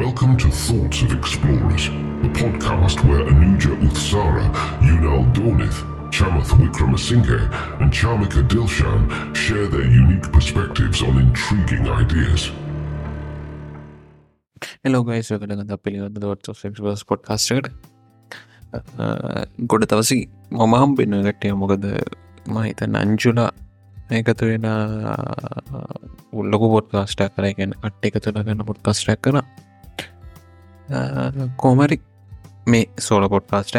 [0.00, 1.84] Welcome to Thoughts of Explorers,
[2.22, 4.44] the podcast where Anuja Uthsara,
[4.80, 5.78] Yunal Dornith,
[6.10, 7.38] Chamath Wickramasinghe,
[7.80, 12.50] and Charmika Dilshan share their unique perspectives on intriguing ideas.
[14.84, 17.68] Hello guys කළගඳ පිළිගන්න දොත් ස් පොඩ්කාස්ටට
[19.72, 20.18] ගොඩ තවසි
[20.62, 21.86] මමහම් පෙන්න ගට්ටය මොකද
[22.56, 23.50] මහිත නංජුලා
[24.20, 24.66] එකතු වෙන
[26.32, 29.38] උල්ලොකු පොඩ්කාස්ටක් කරගෙන අට්ට එකතු ලගන්න පොඩ්කාස්ටක් කර
[31.57, 31.97] කෝමරි
[32.67, 33.77] මේ සෝල පොඩ්කාස්ට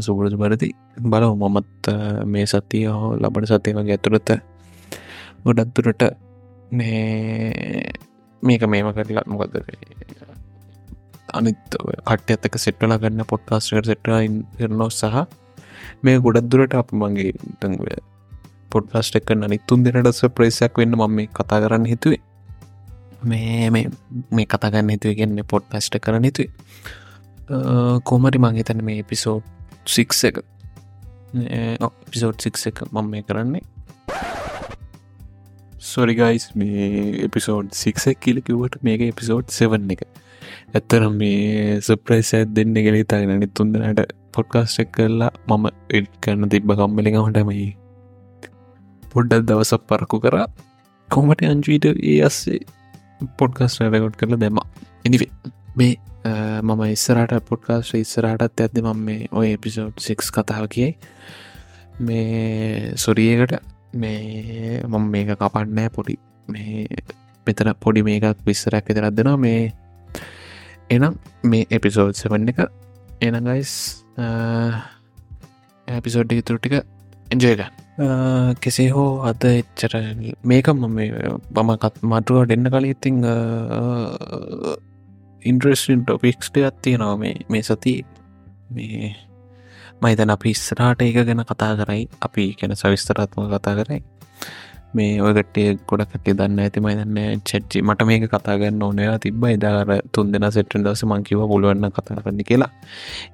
[0.00, 0.68] සුබුරුදු බරදි
[1.04, 1.88] බලව මොමත්
[2.26, 4.30] මේ සතිය හෝ ලබට සතියවගේ ඇතුළත
[5.44, 6.02] ගොඩත්තුරට
[6.70, 7.92] මේ
[8.42, 9.54] මේක මේම කරලා මොකද
[11.30, 11.62] අනිත්
[12.06, 15.16] කට්ට ඇතක සෙට්වලා ගන්න පොඩ්කාස්ටර් සෙට කරනෝ සහ
[16.02, 17.86] මේ ගොඩක් දුරට අප මගේ තංව
[18.70, 22.22] පොඩ්කාස්ට එක අනිත්තුන් දෙනට ප්‍රේසයක් වෙන්න මම මේ කතා කරන්න හිතුවේ.
[23.24, 26.50] මේ මේ කතාගන්න හිතුව ගන්න පොඩ්කාස්ට කරන හිතුවේ.
[28.04, 29.44] කෝමරි මංහිතන මේ එපිසෝඩ්
[29.86, 30.42] සික් එක.
[32.10, 33.62] පිසෝඩ් සික් එක මම මේ කරන්නේ.
[35.84, 36.90] සොරිගයිස් මේ
[37.26, 40.04] එපිසෝඩ් සික්සක් කියල කිවට මේක එපිසෝඩ් සෙවන් එක.
[40.74, 44.04] ඇත්තරම් මේ සප්‍රයිස් ඇත් දෙන්න ගෙලතාගෙන නි තුන්දනට
[44.34, 45.66] පොඩ්කාස්ටක් කරලා මම
[45.98, 47.66] එඩ් කරන්න තිබ්බ කම්මලික හොටමයි
[49.12, 50.46] පොඩ්ඩත් දවසක් පරකු කරා.
[51.08, 52.60] කොමට අංජීට ඒ අස්සේ
[53.38, 54.58] පොඩ්කස් රැකොඩ් කරල දෙම
[55.04, 55.30] එනිවේ
[55.76, 55.94] මේ
[56.62, 60.96] මම ඉස්සරට පොඩ්කාස්ට ඉස්සරහටත් ඇද මම මේ ඔය එපිසෝඩ් සික්ස් කතාව කියයි.
[62.00, 63.58] මේ සොරියකට
[63.94, 66.16] මේ මම මේක කපන්නෑ පොඩි.
[66.48, 66.86] මේ
[67.46, 69.36] මෙතන පොඩි මේකක් විස්සරක් විතරත් දෙනවා.
[69.36, 69.72] මේ
[70.90, 72.58] එනම් මේ එපිසෝඩ් සෙවන්න එක.
[73.20, 73.72] එනගයිස්
[75.88, 76.80] ඇපිසෝඩ් ඉතුරටික
[77.30, 77.83] එන්ජයගන්න
[78.60, 79.94] කෙසේ හෝ අද එච්චර
[80.44, 80.98] මේක මම
[81.50, 83.20] බමකත් මටුව දෙන්න කල ඉතිං
[85.42, 87.94] ඉන්ට්‍රස්න් ටොපික්ස්ට ඇත්තියෙනවා මේ මේ සති.
[88.70, 89.14] මේ
[90.02, 92.08] මයිතන අපි ඉස්සරාට ඒක ගැන කතා කරයි.
[92.20, 94.00] අපි ගැන සවිස්තරත්ම කතා කරයි.
[94.94, 100.46] මේ ඔයගටේ ගොඩකට දන්න ඇති මයිදන්න චච්චි මට මේක කතාගන්න ඕනයා තිබ එදාර තුන් දෙෙන
[100.56, 102.70] සෙටන් දස මංකිව පුළුවන්න කතා කරන්න කියලා.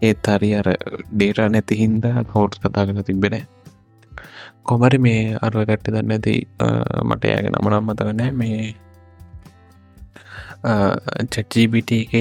[0.02, 0.68] ඒත් හරි අර
[1.14, 2.04] ඩේට නැති හින්ද
[2.34, 3.40] හෝට් කතා කර තිබෙන
[4.66, 6.34] කොමරි මේ අරුවගට්ට දන්න ඇති
[7.08, 8.60] මට යගෙන නමනම් මතගනෑ මේ
[11.32, 12.12] චච්ජීබිට එක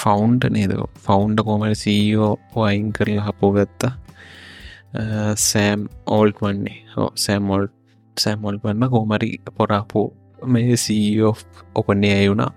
[0.00, 0.72] ෆෞන්ඩ නේද?
[1.06, 3.92] ෆෞන්ඩ කෝමට සීෝ වයින් කරල හපෝ ගත්තා.
[5.46, 5.80] සෑම්
[6.16, 7.66] ඕල්ට් වන්නේ හෝ සෑමෝල්
[8.16, 10.06] සෑමෝල් වන්න කෝමරි පොරාපෝ
[10.46, 11.34] මේ සීෝ
[11.74, 12.52] ඔපන්නේ ඇයුුණා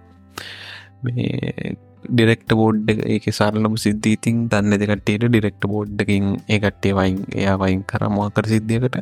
[1.04, 8.08] මේ ඩිරෙක්ට බෝඩ් ඒක සරලම සිද්ධීතින් දන්න දෙකටේට ඩිරෙක්ට බෝඩ්ඩකින් ඒකට්ටේ වයින් එයා වයින් කර
[8.10, 9.02] මොකර සිද්ධියකට.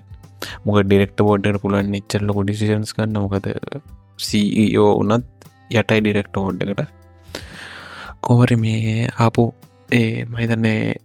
[0.65, 3.47] මොක ඩිරෙක්ට බෝඩ්ඩට පුලන් නිච්චල්ල ඩිසිෂන්ස් කන්න මොකද
[4.19, 5.27] සෝ උනත්
[5.71, 6.87] යටයි ඩිරෙක්ට ෝඩ්ඩකට
[8.21, 9.43] කොවර මේ ආපු
[9.89, 10.95] ඒ මහිතන්නේ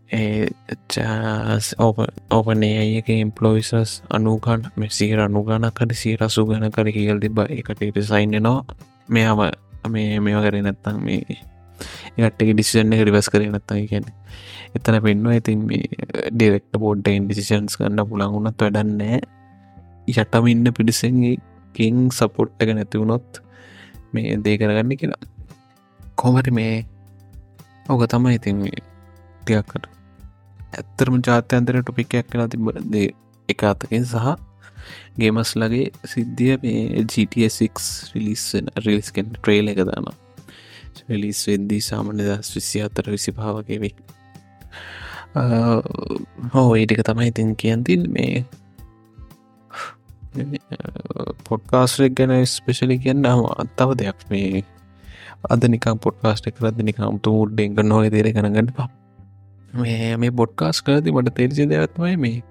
[2.31, 8.61] ඕපනේ අයක ඉම්පලෝයිසස් අනුගන් මෙසිර අනුගනකට සීරසු ගන කර කියල් තිබ එකට ඩිසයින්නවා
[9.09, 9.43] මෙයාම
[9.91, 11.41] මේ මේව කර නැත්තම් මේ
[12.17, 14.07] ඒටක ඩිසිෂන් එක රිවස් කර නැත්තයි කියන
[14.77, 15.87] එතන පෙන්වා ඉතින් මේ
[16.31, 19.21] ඩෙරෙක්ට බෝඩ්ඩයින් ඩිසිෂන්ස් කන්න පුළන්ගුණත් වැඩන්නෑ
[20.15, 21.35] යටම ඉන්න පිඩිසගේ
[21.75, 23.41] කින් සපොට්ටක නැතිවුණොත්
[24.13, 25.23] මේ දේ කරගන්න කියලා.
[26.17, 26.75] කොමරි මේ
[27.87, 28.65] ඕක තමයි ඉතින්
[29.43, 29.87] ටියක්කට
[30.73, 33.09] ඇත්තරම ජාත්‍යන්තර ටොපිකයක් කියලා තිබදේ
[33.49, 34.29] එක අතකින් සහ
[35.19, 37.77] ගේමස් ලගේ සිද්ධිය මේ GTSක්
[38.15, 40.09] රිලිස්සෙන රිලිස්කෙන් ට්‍රේල එක දාන
[41.05, 43.97] රිලිස් වෙද්දී සාමන දස් විසි අතර විසි භාවගේ වෙක්
[46.55, 48.45] හෝ ඒටික තමයි ඉතින් කියන්තින් මේ
[51.45, 54.65] පොඩ්කාස්රෙක් ගැන ස්පෙශලි කියන්න හම අත්තව දෙයක් මේ
[55.49, 58.91] අද නිකම් පොඩ්කාස්ට කරද නිකම් තුමුඩ්ඩෙන්ක නොය තේර කනගන්න පා
[59.75, 62.43] මේ මේ බොඩ්කාස් කරදි මට තේරිසි දෙයක්ත්මයි මේ.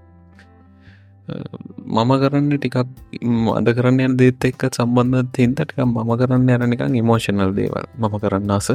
[1.23, 7.85] මම කරන්න ටිකක් අද කරන්න යන දේත් එක්ක සම්බන්ධ තින්තටික මම කරන්න යරනිකං ඉමෝෂනල් දේවල්.
[7.95, 8.69] මම කරන්න අස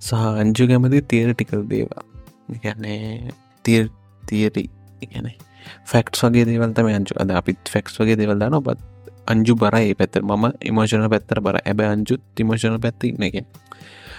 [0.00, 2.04] සහ අංජු ගැමති තීර ටිකල් දේවා
[2.56, 3.32] ගැන්නේ
[3.64, 3.90] තිර්
[4.22, 4.64] තියරි
[5.04, 5.30] ගැන
[5.84, 8.78] ෆෙක්ට් වගේ දේවල්තම අංචු අද අපිත් ෆෙක්ස් වගේ දෙවල් දාන ඔබත්
[9.26, 13.42] අංජු බරයි පැත්තර මම ඉමෝෂණ පැත්තර බර ඇබ අංජුත් තිමෝෂණ පැත්ති එක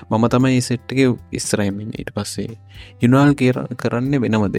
[0.09, 0.99] මම තමයි සෙට්ක
[1.31, 2.59] ඉස්රයිමින් ඊට පස්සේ
[3.01, 4.57] යුනාල් කියර කරන්න වෙනමද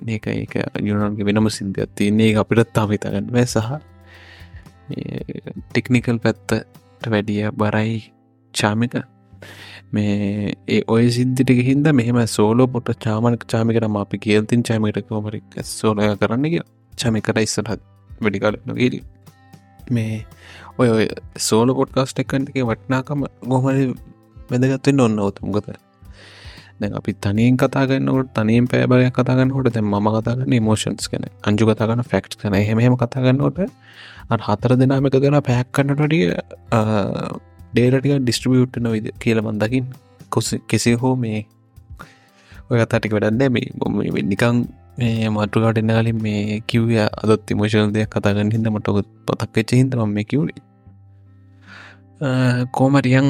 [0.00, 2.36] මේක ඒක යුනල්ගේ වෙනම සිද්ධියක් තියන්නේ.
[2.36, 3.70] අපිටත් තාමිතගන්න වැ සහ
[5.70, 6.52] ටෙක්නිකල් පැත්තට
[7.06, 7.96] වැඩිය බරයි
[8.54, 8.94] චාමික
[9.92, 16.08] මේ ඒ ඔය සිද්ධිටික හින්ද මෙහෙම සෝලෝ පොට චාමනක චාමිකරම අපි කියල්තින් චාමිකට කෝමරි සෝලය
[16.16, 17.82] කරන්න කිය චමිකට ඉස්සරහත්
[18.20, 19.02] වැඩිකාල නොගේරී
[19.90, 20.26] මේ
[20.78, 21.06] ඔය ඔය
[21.38, 23.86] සෝල පොට්කාස්ට එකන්ටක වටනාකම ගොමරි
[24.50, 25.68] වැදගත්වෙන්න ඔන්න ඔතුම්ගත
[26.80, 32.28] දැ අපි තනියෙන් කතාගන්නකට තනියෙන් පෑබය කතාගන්නකොට දැ ම කතාගන්න මෝෂන්ස් කන අංජු කතාගන්න ෆෙක්්
[32.34, 33.60] කන හෙම කතාගන්නකොට
[34.42, 36.24] හතර දෙනාම එක ගැන පැහැක්කන්නටටිය
[37.72, 39.86] ඩේරටික ඩිස්ට්‍රිියට්න විද කියලමන්දකින්
[40.30, 41.40] කොස කෙසේ හෝ මේ
[42.68, 44.62] ඔය කතාටික වැඩන්න මේ බොම නිකං
[44.98, 50.06] මේ මටුකාට එන්න කලින් මේ කිව්ය අදත් මෝෂල් දෙයක් කතාගන්න හිද මටකොත් පතක් වෙච්ච හිතම
[50.10, 50.54] මේ කිව්ලි
[52.72, 53.28] කෝමරියන්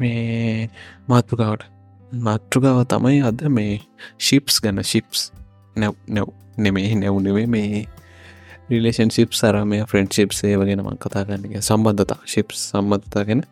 [0.00, 0.68] මේ
[1.08, 1.72] මාතෘකාවට
[2.12, 3.80] මාතෘකාව තමයි අද මේ
[4.18, 5.30] ශිප්ස් ගැන ශිප්ස්
[5.76, 7.86] නැව් නැව් නෙමේ නැව් නෙවේ මේ
[8.70, 13.42] රිලේෂන් ශිප් සරමය ෆ්‍රෙන්ඩ් ශිප් සේව ගෙනම කතාගන්නක සම්බන්ධතා ශිප් සම්බන්ධතා ගැන.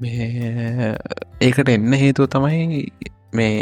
[0.00, 0.96] මේ
[1.40, 2.82] ඒකට එන්න හේතුව තමයි
[3.32, 3.60] මේ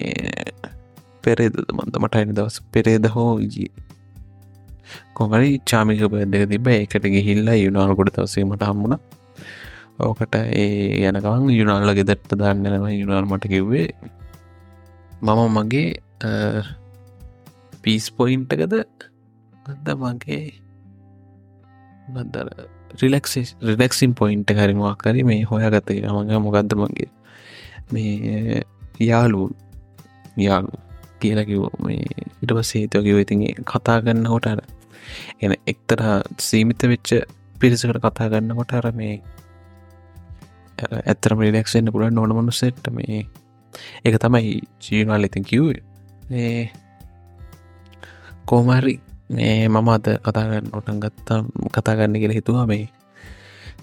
[1.24, 3.70] පෙරේද මන්ත මටයින දවස් පෙරේද හෝ ජී
[5.14, 8.98] කොමරි චාමික බදක තිබ ඒකට ගිහිල්ලා යුනාල්කොට දවසීමට හම්මුණ
[9.98, 13.88] ඕකට ඒ යනකවන් යුනාල්ල ගෙදට දන්නනව යුනාල් මට කිව්වේ
[15.22, 15.86] මම මගේ
[17.82, 18.74] පීස් පොයින්ටකද
[19.66, 20.42] ගද මගේ
[22.08, 22.48] බදර
[22.94, 27.10] රිලක්ස් රිලක්සින් පොයින්ට හරිමවා කරි මේ හොයාගතය මඟ මොකක්ද මගේ?
[27.92, 28.62] මේ
[29.00, 29.50] යාලුන්
[30.38, 30.72] යාලු
[31.20, 32.06] කියලකිව මේ
[32.42, 34.62] ඉට පස් හේතුවකිව ඉතිගේ කතා ගන්න හොටර
[35.40, 36.00] එන එක්තර
[36.38, 37.10] සීමිත වෙච්ච
[37.56, 39.20] පිරිසකට කතා ගන්න කොට අර මේ
[40.82, 43.26] ඇත්තරම රිලක්ෂෙන්න්න පුළ නොන මනු සෙට්ට මේ.
[44.06, 45.64] එක තමයි ජීනල් ඉතින් කිව්
[48.48, 48.94] කෝමරි
[49.30, 51.40] මේ මම අද කතාගන්න නොටන් ගත්තා
[51.74, 52.88] කතාගන්න කියල හිතුවා මේ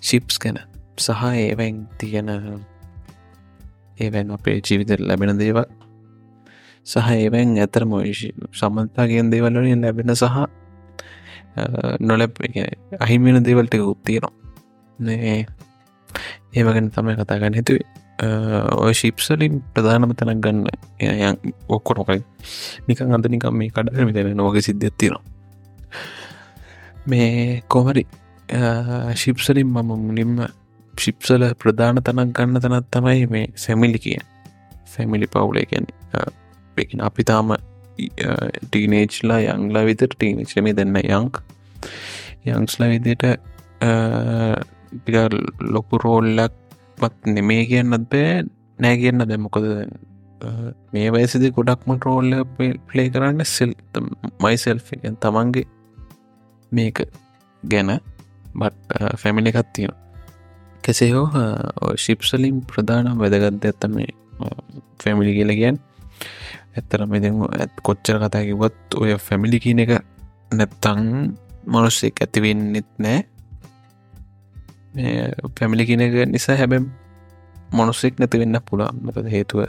[0.02, 0.58] ශිප්ස් ගැන.
[0.98, 2.30] සහ ඒවැන් තියෙන
[4.00, 5.66] ඒවැන් අපේ ජීවිත ලැබෙන දේවල්.
[6.86, 7.92] සහ ඒවැන් ඇතරම
[8.60, 10.38] සම්මන්තාගෙන් දේවල්ලින් ලැබෙන සහ
[12.00, 12.34] නොලැබ
[13.00, 14.34] අහිමිෙන දේවල්ට උත්තියනවා
[16.54, 17.88] ඒවගෙන තමයි කතාගන්න හිතුවේ.
[18.78, 20.68] ඔය ශිප්සලින් ප්‍රධානම තැනක් ගන්න
[21.22, 21.36] යන්
[21.70, 22.22] ඔක්කොටොකයි
[22.88, 25.24] නිකන් අද නිකම් මේ කඩර මිතෙන නොවගේ සිද්ධත්තිනවා
[27.06, 28.06] මේ කොමරි
[29.16, 30.38] ශිප්සලින් මම මුලින්ම
[30.94, 34.20] ශිප්සල ප්‍රධාන තනක් ගන්න තැනත් තමයි මේ සැමිලි කිය
[34.86, 36.26] සැමිලි පවුලේ කියන්නේ.
[36.78, 37.52] එකන අපි තාම
[38.62, 41.42] ටීනේජ්ලා යංලා විතර ටීනේච්ලම දෙන්න යංක්
[42.48, 43.24] යංස්ලා විදියට
[45.74, 46.54] ලොකු රෝල්ලක්
[46.98, 48.44] පත් නෙමේ කියන්නත් බෑ
[48.80, 49.68] නෑ කියන්න දැමොකද
[50.94, 52.34] මේ වයසිදි ගොඩක්ම රෝල්ල
[52.88, 53.72] ප්ලේ කරන්න සෙල්
[54.40, 55.66] මයිසෙල් එකෙන් තමන්ගේ
[56.72, 57.00] මේක
[57.64, 57.92] ගැන
[58.56, 59.94] බට් ෆැමිලි එකත් තියෙන
[60.84, 61.28] කෙසේ හෝ
[61.98, 63.96] ශිප්සලින් ප්‍රධානම් වැදගත්ද ඇත්තම
[65.04, 65.78] ෆැමිලි කියල කියන්
[66.76, 69.94] ඇත්තරම ඉතින් ඇත් කොච්චර කතාකිවත් ඔය ෆැමිලි කියන එක
[70.52, 71.02] නැත්තං
[71.66, 73.20] මනුස්සෙක් ඇතිවෙන්නෙත් නෑ
[75.58, 76.86] පැමිලි කියන එක නිසා හැබැම්
[77.74, 79.60] මොනුස්සෙක් නැති වෙන්න පුළා මකද හේතුව?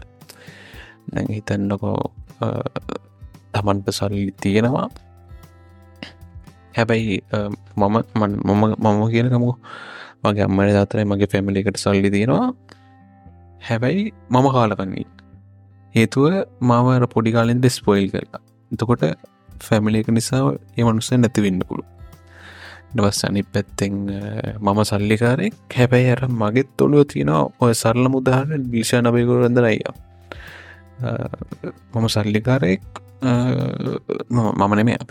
[1.15, 1.99] දැ හිතන්නකෝ
[3.53, 4.89] තමන්ට සල්ලි තියෙනවා.
[6.77, 7.19] හැබැයි
[7.77, 9.51] මම මම මම කියනකමු
[10.25, 12.49] මගේ අම්මන දතරයි මගේ ෆැමිලි එකට සල්ලි තියෙනවා
[13.63, 15.07] හැබැයි මම කාලකන්නේ
[15.95, 16.25] හේතුව
[16.71, 18.43] මාවර පොඩිකාලෙන් දෙස් පොයිල් කරලා.
[18.71, 19.05] එතකොට
[19.67, 20.43] ෆැමිලි එක නිසා
[20.79, 21.85] ඒමනුස නැති වෙන්න පුළු
[22.99, 23.95] දවස් අනි පැත්තෙන්
[24.59, 29.95] මම සල්ලිකාරෙක් හැබැයි අර මගෙත් ඔොළුව තියෙනවා ඔය සරල මුදාහන විෂා නබයකුරන්දර අයියා
[31.95, 32.85] මම සල්ලිකාරයෙක්
[34.59, 35.11] මම නෙමේ අප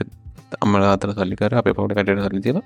[0.58, 2.60] අම්මල අතර සල්ලිකර අප පවඩ කටට සල්ලි තිල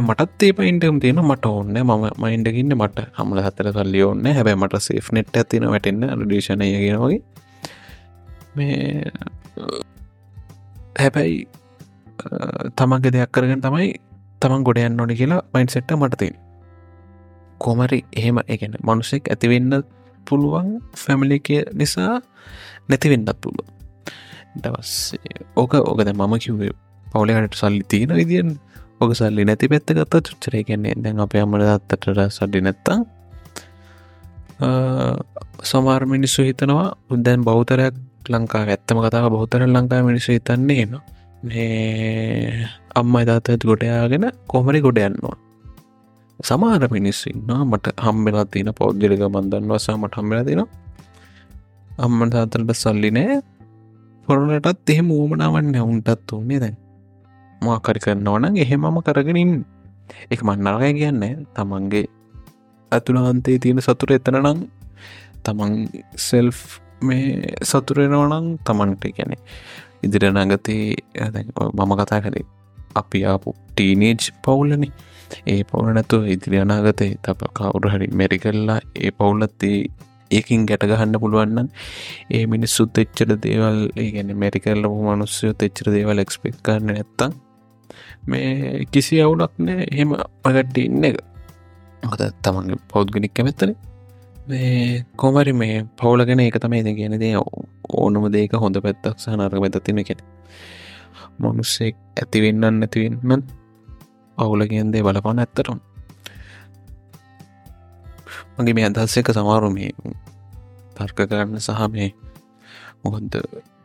[0.00, 4.82] මටත් ඒ පයින්ටම් තියෙන මට ඔන්න ම මයින්ඩගන්න මට හමල හතර සල්ලි ඔන්න හැබැ මට
[4.86, 7.20] සේෆ් නෙට් ඇතින වැටෙන්න්න රඩේශනය ගෙනවගේ
[8.56, 9.10] මේ
[10.96, 11.40] හැබැයි
[12.76, 13.90] තමන්ගේ දෙයක් කරගෙන තමයි
[14.40, 16.34] තමන් ගොඩයන්න ඕනි කියලා මයින් සෙට්ට මටතින්
[17.58, 19.82] කොමරි එහෙම එකන මනුසෙක් ඇතිවෙන්න
[20.26, 22.14] පුළුවන් ෆැමිලික නිසා
[22.88, 23.68] නැතිවෙන්නත් පුළුව
[24.56, 24.92] දවස්
[25.56, 26.72] ඕක ඕකද මම කිව්වේ
[27.06, 28.50] පවලකට සල්ලි තියෙන විදිියෙන්
[29.00, 33.04] ඔක සල්ලි නැති පැත්ත ගත්ත චුච්චරය කියන්නේ දැන් අප අමට දත්තට සඩි නැත්තං
[35.62, 37.94] සමාර් මිනිස්සු හිතනවා උදැන් බෞතරයක්
[38.28, 41.00] ලංකා ඇත්තම කතාව බෞතර ලංකා මිනිස්සු හිතන්නේ න
[41.42, 45.38] මේ අම්ම එදාතත් ගොඩයාගෙන කොමරි ගොඩ යන්නවා
[46.40, 50.62] සමාර මිනිස්සුන්න මට හම්බෙලා තින පෞද්ජලික බන්ධන් වසා මට හම්බෙලා තින
[51.98, 53.40] අම්මන් තාතරට සල්ලි නෑ.
[54.28, 56.76] පොරලටත් එහෙම ූමනාවන්න උන්ටත් වන්නේ දැන්.
[57.62, 59.52] මාකරි කරන්නවන එහෙමම කරගෙනින්
[60.32, 61.24] එක මන්නරගය කියන්න.
[61.56, 62.06] තමන්ගේ
[62.92, 64.64] ඇතුළහන්තේ තියෙන සතුර එතනනම්
[65.44, 65.74] තමන්
[66.18, 66.48] සෙල්්
[67.02, 69.36] මේ සතුරෙනවනං තමන්ට ගැන
[70.02, 70.84] ඉදිර නගතේ
[71.78, 72.44] මම කතා කරේ
[72.94, 74.84] අපි ආපු ටීනේජ් පවුල්ලන
[75.46, 79.76] ඒ පවුල නැතු ඉදිරි අනාගතය තප කවුරු හරි මැරිකල්ලා ඒ පවුලත්තේ
[80.30, 81.68] ඒකින් ගැට ගහන්න පුළුවන්න
[82.30, 87.32] ඒ මිනිස්සුත් එච්චර දේවල් ඒගැන මැරිකල්ල මනුස්්‍යයෝ එච්චර දේවල් එක්ස්පෙක් කරන්න නැත්තම්
[88.24, 90.10] මේ කිසි අවුලක් නෑ එහෙම
[90.44, 91.16] අගට්ට ඉන්න එක.
[92.02, 93.72] හොද තමන්ගේ පෞද්ගනික් කැමැත්තන.
[93.72, 93.89] මේ
[95.16, 97.34] කොමරි මේ පවුලගෙන ඒක තමයි ඉති කියන දේ
[97.94, 100.20] ඕනම දේක හොඳ පැත්තක් සහ නරක පැත තින කෙන
[101.38, 103.42] මනුස්සෙක් ඇතිවෙන්නන්න නැතිවෙන්න
[104.38, 105.80] පවුලගෙන් දේ බලපන ඇත්තරම්
[108.56, 109.92] මගේ මේ අදහස් එක සමාරු මේ
[110.96, 112.10] තර්ක කරන්න සහ මේ
[113.02, 113.38] මොකද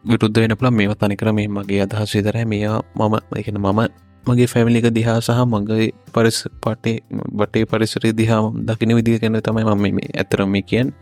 [0.06, 4.88] විරුද්ධ වෙන පුළ මේ තනිකර මේ මගේ අදහස් විතර මේ මම එකන මම මගේ ෆැමිලික
[4.92, 6.98] දිහා සහ මගේ පරිස් පටේ
[7.34, 10.94] බටේ පරිසරේ දිහා දකින විදිහ කැන තමයි මම මේ ඇතරම මේ කියන්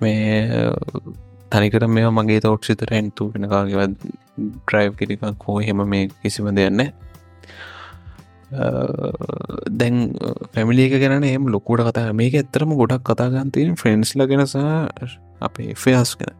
[0.00, 0.20] මේ
[1.50, 6.82] තනිකර මේ මගේ තෝට් සිතර ඇන්තු වෙනකාගේ ඩ්‍රයිව් කිරිකක් හෝ හෙම මේ කිසිම දෙයන්න
[9.72, 9.96] දැන්
[10.52, 14.54] පැමිලික ගැන එම ලොකුට කතා මේක ඇත්තරම ගොඩක් කතාගන්තයෙන් ෆ්‍රෙන්න්ස් ලගෙනස
[15.40, 16.34] අපේ ෆයස් කෙන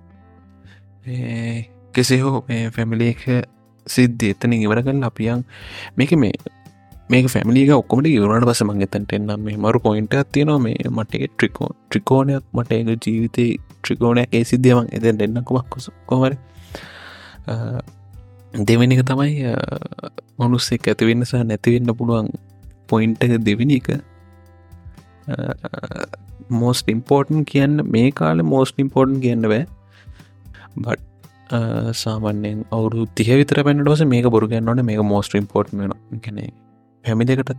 [1.95, 3.27] කෙසේ හෝ ෆැමිලික
[3.87, 5.45] සිද්ධ එතන ඉවර කල් අපියන්
[5.97, 6.33] මේක මේ
[7.11, 12.45] මේක ෆැමිලික ඔක්කොමට ඉවරට පස මංගතන්ට එන්නම් මේ මරු පොයින්ට ඇතියනවා මේ මටේ ට්‍රිකෝ ට්‍රිකෝනයක්
[12.53, 16.33] මට ඒක ජීවිතය ට්‍රිකෝනයක් ඒ සිද්ධියමන් එද දෙන්නකුමක් කොස කොමර
[18.55, 19.53] දෙවෙනි එක තමයි
[20.39, 22.33] මනුස්සෙක් ඇතිවෙන්න සහ නැතිවෙන්න පුළුවන්
[22.89, 23.89] පොයින්ට එක දෙවිනි එක.
[26.53, 29.65] මෝස්ට ඉම්පෝර්ටන් කියන්න මේ කාල මෝස්ට ඉම්පෝර්ටන් කියන්න බෑ.
[30.77, 31.12] බට්
[31.95, 36.45] සාමන්‍යෙන් අවුරු තිය විතර පැනටස මේක බොරු ගන්නවන මේක මෝස්ට ඉම්පෝර්ට් වෙන කැනෙ
[37.05, 37.51] පැමිලිකට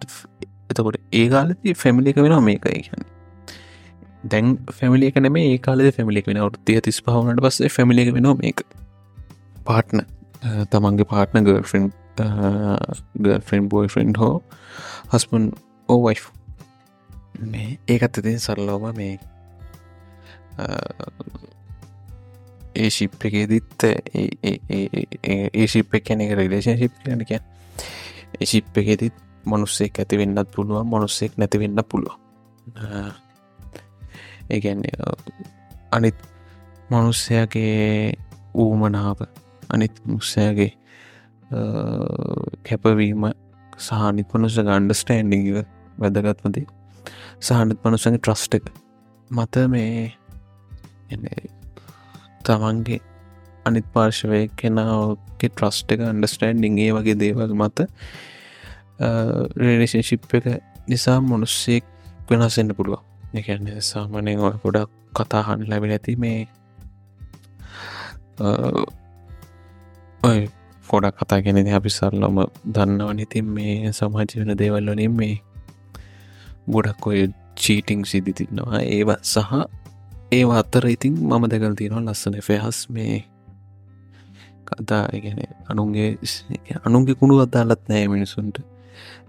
[0.70, 3.04] එතකොට ඒ කාලති ෆැමිලික වෙන මේක කියන්න.
[4.26, 8.64] දැන් ෆැමිලික නෙම ඒ කාලෙ ෆැමිලික් වෙන අවුත්තිය තිස් පහවනට පස්සේ ෆැමිලික වෙන මේක.
[9.66, 10.06] පාට්න
[10.72, 11.92] තමන්ගේ පාට්න ගර්ෆන්
[13.20, 14.34] ගර්ෆන් බෝයි ෆ්‍රෙන්ඩ් හෝ
[15.12, 15.52] හස්පන්
[15.90, 16.20] ඕ වයි්
[17.46, 19.18] මේ ඒකත් ඉතින් සරලෝම මේ
[22.76, 27.26] ඒ ශිප් එකේදිත් ඒ ශිප් එක එක රලේෂන් ශිප් කියන්න.
[27.26, 27.42] කිය
[28.40, 29.16] ඒ ශිප් එකෙදිත්
[29.46, 32.18] මොනුස්සෙක් ඇති වෙන්නත් පුළුවන් මොනුස්සෙක් නැති වෙන්න පුළුවන්.
[34.50, 34.96] ඒගැන්නේ
[35.92, 36.18] අනිත්
[36.90, 38.14] මනුස්සයගේ
[38.56, 39.20] ඌමනාව
[39.70, 40.72] අනිත් මුස්සයගේ
[42.68, 43.30] කැපවීම
[43.78, 45.58] සහනිත් පනුස ගණ්ඩස්ටෑන්ඩිව
[46.00, 46.66] වැදගත්මති
[47.42, 48.66] සහනත් පනුසගේ ට්‍රස්ට එක.
[49.32, 50.14] මත මේ
[52.46, 53.02] තමන්ගේ
[53.66, 57.88] අනිත් පාර්ශවය කෙනාගේ ට්‍රස්ට එක අන්ඩස්ටෑන්ඩිංගේ වගේ දේවල් මත
[59.58, 60.46] රේනිශිප් එක
[60.88, 61.86] නිසා මොනුස්සෙක්
[62.30, 63.02] වෙනස්සෙන්න්න පුළුව
[63.34, 66.42] එකන්න සාමනය ඔය ගොඩක් කතාහන් ලැබෙන ඇති මේ
[70.24, 70.40] ඔය
[70.86, 75.36] ගොඩක් කතා ගැන අපි සරලොම දන්නවන ඉතින් මේ සමාජ වෙන දේවල්වලින් මේ
[76.68, 77.22] ගොඩක් ඔය
[77.56, 79.52] චීටිං සිදි තින්නවා ඒවත් සහ
[80.34, 83.18] ඒ අත්තර ඉතින් මම දැකල් තියෙනවා ලස්සන ෆෙහස් මේ
[84.68, 86.10] කතා ගැන අනුන්ගේ
[86.86, 88.58] අනුන්ගේ කුණු අදාලත් නෑ මිනිසුන්ට.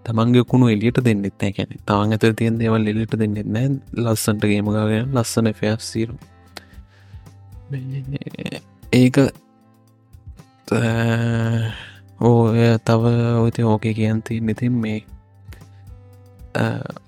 [0.05, 3.69] තමන්ගේ කුණු එලියට දෙන්නෙත් නෑ කැන තාන් ඇත තියන් දේවල් එලිට දෙන්නෙත් නෑ
[4.03, 6.17] ලස්සන්ට ගේමගාගෙන ලස්සන ෆෙහස් සීරු
[8.93, 9.17] ඒක
[12.23, 15.01] ඕය තව ඔති ඕකේ කියන්ති ඉතින් මේ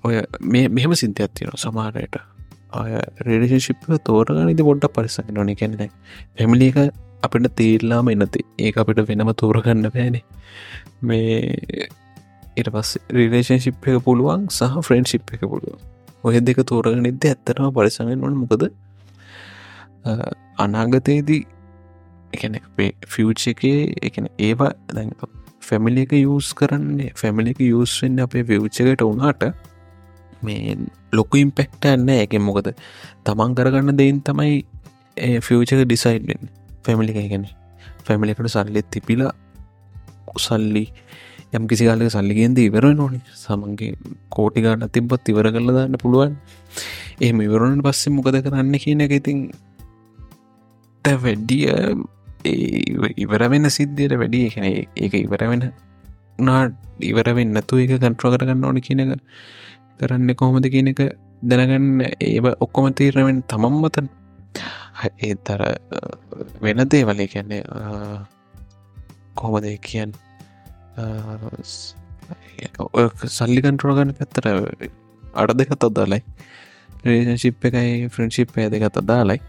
[0.03, 2.17] ඔය මේ මෙහෙම සිද්ධයක් තියෙන සමාරයට
[2.73, 5.89] ඔය රේඩිෂිප්ව තෝරගන ඉති බොඩ්ඩ පරිසන්න නොන කැනෙ
[6.35, 6.79] පැමිලි එක
[7.23, 10.23] අපිට තීරලාම එනති ඒ අපිට වෙනම තෝරගන්න පෑනේ
[11.03, 11.87] මේ
[12.57, 15.79] ඉට පස් රිලේෂන් ශිප් එක පුළුවන් සහ ෆ්‍රෙන්ඩ් ශිප් එක පුළුවන්.
[16.23, 18.67] ඔය දෙක තෝරගෙන ඉද ඇත්තරම පරිසගෙන් වන මොකද
[20.57, 21.43] අනාගතයේදී
[22.33, 22.59] එකන
[23.07, 25.07] ෆියච් එකේ එකන ඒවා දැ
[25.61, 29.43] ෆැමිලි එක යස් කරන්නේ ෆැමිලි එක යස්වෙන්න අපේ විවච්චකට වුණාට
[30.41, 30.77] මේ
[31.13, 32.69] ලොකු ඉම්පෙක්ට ඇන්න එක මොකද?
[33.25, 34.55] තමන් කරගන්න දෙයින් තමයි
[35.41, 36.49] ෆියචක ඩිසයිඩ්ෙන්
[36.85, 37.47] ෆැමිලි එකගෙන
[38.07, 39.33] ෆැමිලි එකට සල්ලෙත් තිපිලා
[40.37, 40.85] සල්ලි
[41.53, 43.95] යම් කිසි කාලක සල්ලිගෙන්ද ඉවර නොනි සමන්ගේ
[44.29, 46.35] කෝටි ගන්න තිබත් ඉවර කරල දන්න පුළුවන්.
[47.21, 49.39] එහම ඉවරණට පස්සේ මොකද කරන්න කියන එක ඉතින්
[51.05, 51.65] වැඩිය
[53.17, 55.63] ඉවර වෙන සිද්ධියට වැඩි එකන ඒක ඉවර වෙන
[56.39, 56.61] නා
[57.01, 59.21] ඉවර වෙන්න නැතු එක කන්ට්‍රෝ කරගන්න ඕන කියන එක
[59.99, 61.01] කරන්න කොහොමද කියන එක
[61.43, 62.01] දැනගන්න.
[62.21, 64.07] ඒ ඔක්කොම තීරණවෙන් තමම් මතන්
[65.19, 65.61] ඒ තර
[66.61, 67.61] වෙන දේවලේ කියන්නේ
[69.35, 70.13] කොහොමද කියන්
[73.29, 74.47] සල්ලි කන්ට්‍රෝගන්න පැත්තර
[75.35, 76.21] අඩ දෙකත් අදාලයි
[77.05, 79.41] රේෂිප් එකයි ෆ්‍රෙන්ශිප් පය දෙකත් අදාලයි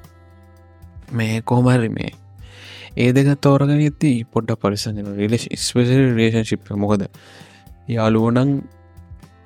[1.12, 2.12] මේ කෝමරි මේ
[2.97, 7.05] ඒ දෙක තෝරගෙන ඇති පොඩ්ඩ පරිසගෙන රිලේෂ ස්පෙස රේෂන්ශිප් මොකද
[7.88, 8.52] යාලුවනං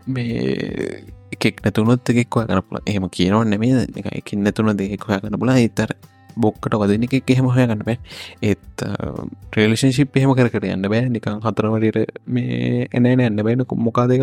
[0.06, 5.20] මේ එකෙක් නැතුනොත් එකෙක් හොය කන පුල එහෙම කියනව නෙමේ එක එකින් නැතුන දෙෙක් හොය
[5.20, 5.92] කන පුලා ඉතර
[6.36, 7.98] බොක්කට වදන එක එහෙම හොය ගන්න බෑ.
[8.42, 8.84] ඒත්
[9.50, 11.08] ට්‍රේලේෂන්ශිප් එහෙම කර කර යන්න බෑ.
[11.08, 14.22] නිකං හතරවලට මේ එනන යන්න බයින මොකා දෙක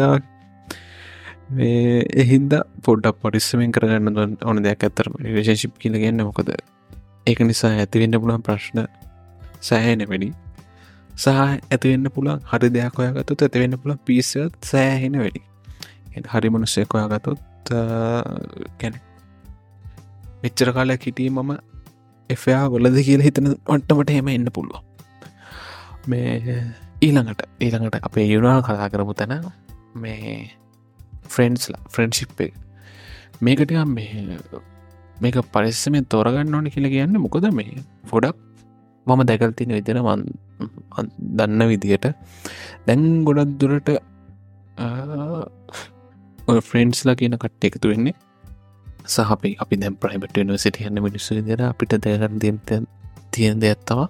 [2.24, 2.53] එහින්ද
[2.86, 6.53] පොඩ්ඩක් පරිස්සමෙන් කරගන්න ඕන දෙයක් ඇතර රේෂන්ශිප් කියලගන්න මොකද?
[7.27, 8.86] ඒක නිසා ඇතිවෙන්න පුළන් ප්‍රශ්න
[9.62, 10.31] සෑහෙන වැඩි.
[11.15, 11.27] සහ
[11.74, 14.38] ඇතිවෙන්න පුළන් හරි දෙයක් ඔයාගත්තුත් ඇතිවෙන්න පුළ පිසත්
[14.71, 15.48] සෑහෙන වැඩි.
[16.25, 17.71] හරි මනුස්සයක් ඔයාගතොත්
[18.79, 18.95] ගැන
[20.43, 21.51] මෙච්චර කාලයක් හිටිය මම
[22.29, 24.79] එෆයා වලද කියල හිතන වට්ටමට හෙම එන්න පුළුව
[26.07, 26.57] මේ
[27.01, 29.35] ඊළඟට ඊළඟට අපේ යුනා කතා කරපු තැන
[29.95, 30.33] මේ
[31.27, 32.53] ෆ්‍රෙන්න්ස්ලා ෆ්‍රෙන්ඩ්ශිප් එක.
[33.41, 34.38] මේකට මේ
[35.17, 38.38] මේක පරිස්සමෙන් තෝරගන්න ඕන කියල කියන්න මොකද මේ ෆොඩක්
[39.07, 40.21] මම දැකල් තින විදින මන්
[41.38, 42.07] දන්න විදියට
[42.88, 43.89] දැන් ගොඩක් දුරට
[46.69, 48.15] ෆ්‍රෙන්න්ස්ලා කියන කට්ට එකතු වෙන්නේ.
[49.07, 52.51] සහපි අපි දැම් ප්‍රයිබට නිවසිට යන්න මිනිස්සු දර අපිට දැකර දෙ
[53.33, 54.07] තියෙන දෙයක්ත්තවා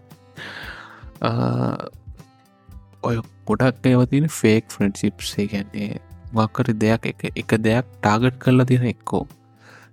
[3.04, 3.16] ඔය
[3.48, 6.00] ගොඩක් ඒවතින ෆේක් ෆ්‍රෙන්ඩ්සිප්සේ ගැන්නේ
[6.34, 9.24] වක්කර දෙයක් එක එක දෙයක් ටාගට් කරලා තියෙන එක්කෝ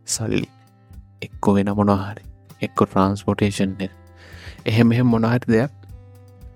[0.06, 0.48] සල්ලි.
[1.22, 2.24] එක්කො වෙන මොනහරි
[2.62, 3.72] එක්කො ට්‍රන්ස්පොටේෂන්
[4.66, 5.72] එහෙම එහෙම මොනහරි දෙයක්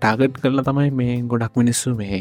[0.02, 2.20] ටාගට් කරලා තමයි මේ ගොඩක් මිනිස්සු මේ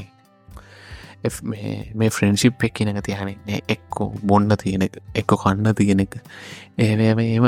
[1.44, 6.20] මේ ෆ්‍රෙන්ශිප් එක් කියනක තියනෙන්නේ එක්කෝ බොන්න තියෙන එක එක්කො කන්න තියෙන එක.
[6.80, 7.48] ඒම එම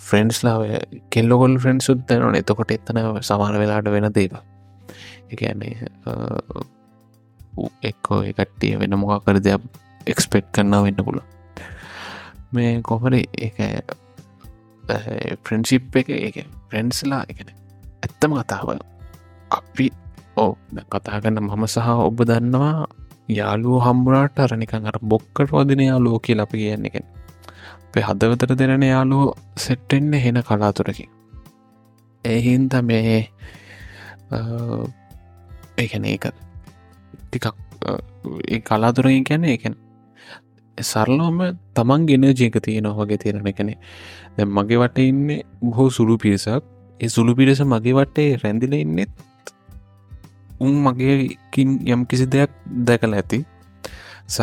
[0.00, 0.62] ෆ්‍රෙන්ස්ලාව
[1.10, 4.36] කෙල්ලොගොල් ෆ්‍රෙන්න්සුත් තැනන එතකොට එත්තන සමාන වෙලාට වෙන දේව
[5.30, 5.74] එකන්නේ
[7.82, 9.62] එක්කෝ එකට්ටිය වෙන මොකකර දෙයක්
[10.06, 11.20] එක්ස්පෙට් කරන්න වෙන්න පුළ
[12.52, 13.78] මේ කොහර ඒ
[15.44, 16.36] ප්‍රින්සිප් එක එක
[16.70, 17.48] ප්‍රෙන්ස්ලා එකන
[18.02, 18.68] ඇත්තම කතාව.
[19.50, 19.86] අපි
[20.36, 20.52] ඕ
[20.92, 22.86] කතා කන්න මම සහ ඔබ දන්නවා
[23.30, 26.86] යාලුව හම්බුනාට අරනිකන් අර බොක්කට වදින යාලෝ කිය අපි කියන්න.
[26.88, 27.04] එකෙන්
[27.86, 29.22] අපේ හදවතර දෙරෙන යාලුව
[29.56, 31.06] සෙට්ටෙන්න හෙන කලාතුරකි
[32.24, 33.18] එහින්ද මේ
[35.78, 36.26] ඒකැන ඒක
[37.22, 37.46] ටිකක්
[38.48, 39.74] ඒ කලාතුරකින් කැන එකෙන්
[40.78, 41.38] සරලෝම
[41.74, 43.78] තමන් ගෙන ජීක තියෙන වගේ තියෙන එකනේ
[44.36, 45.28] දැ මගේ වට ඉන්න
[45.62, 46.62] බොහෝ සුළු පිරිසක්.
[47.00, 49.10] ඒ සුළු පිරිස මගේ වටේ රැඳිල ඉන්නෙත්
[50.60, 52.50] උන් මගේකින් යම් කිසි දෙයක්
[52.84, 53.38] දැකල ඇති.
[54.28, 54.40] සහ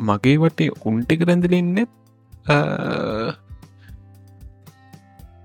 [0.00, 1.90] මගේ වටේ උන්ටික රැඳලඉන්නෙත්